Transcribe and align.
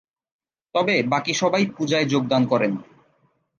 তবে 0.75 0.95
বাকি 1.03 1.33
সবাই 1.33 1.63
পূজায় 1.75 2.05
যোগদান 2.05 2.43
করেন। 2.45 2.71